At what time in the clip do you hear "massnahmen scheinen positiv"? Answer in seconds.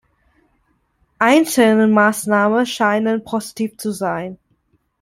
1.87-3.77